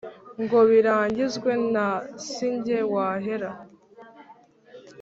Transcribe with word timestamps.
ngo 0.43 0.59
birangizwe 0.69 1.51
na 1.73 1.87
si 2.27 2.47
nge 2.55 2.77
wahera 2.93 3.51